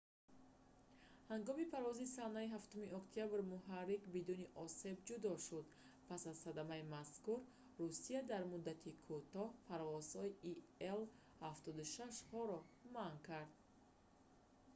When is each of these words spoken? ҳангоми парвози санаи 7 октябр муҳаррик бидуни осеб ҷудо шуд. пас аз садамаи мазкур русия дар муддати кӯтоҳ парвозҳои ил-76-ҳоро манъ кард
ҳангоми 1.31 1.65
парвози 1.73 2.13
санаи 2.17 2.49
7 2.59 2.99
октябр 3.01 3.39
муҳаррик 3.53 4.01
бидуни 4.15 4.51
осеб 4.65 4.95
ҷудо 5.09 5.31
шуд. 5.47 5.67
пас 6.07 6.21
аз 6.31 6.37
садамаи 6.45 6.89
мазкур 6.95 7.39
русия 7.81 8.21
дар 8.31 8.43
муддати 8.51 8.91
кӯтоҳ 9.07 9.49
парвозҳои 9.69 10.33
ил-76-ҳоро 10.91 12.59
манъ 12.95 13.17
кард 13.27 13.53